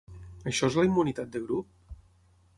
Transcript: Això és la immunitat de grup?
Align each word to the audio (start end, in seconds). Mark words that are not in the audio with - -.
Això 0.51 0.69
és 0.73 0.77
la 0.79 0.87
immunitat 0.89 1.31
de 1.37 1.43
grup? 1.45 1.97